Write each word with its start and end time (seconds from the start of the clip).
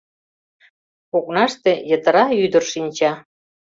Окнаште 1.17 1.73
йытыра 1.89 2.25
ӱдыр 2.43 2.63
шинча. 2.71 3.11